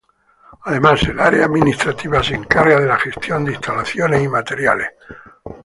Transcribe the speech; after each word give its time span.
Además, 0.63 1.03
el 1.03 1.19
Área 1.19 1.45
Administrativa 1.45 2.23
se 2.23 2.33
encarga 2.33 2.79
de 2.79 2.87
la 2.87 2.97
gestión 2.97 3.45
de 3.45 3.51
instalaciones 3.51 4.23
y 4.23 4.27
materiales. 4.27 4.87